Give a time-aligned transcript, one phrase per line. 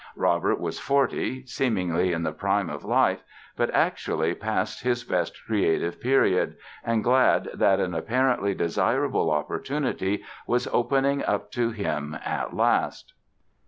[0.15, 3.21] Robert was forty, seemingly in the prime of life
[3.55, 10.67] but actually past his best creative period, and glad that an apparently desirable opportunity was
[10.73, 13.13] opening up to him at last.